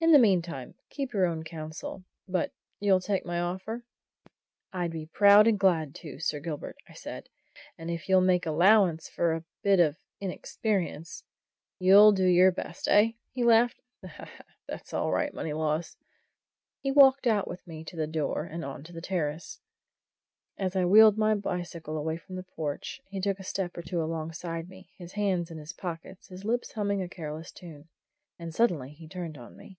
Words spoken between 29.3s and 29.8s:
on me.